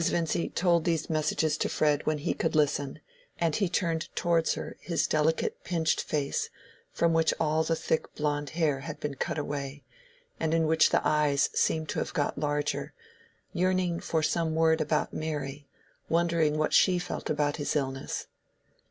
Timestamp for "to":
1.59-1.69, 11.89-11.99